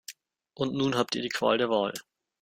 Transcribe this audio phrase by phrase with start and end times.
[0.55, 1.93] Und nun habt ihr die Qual der Wahl.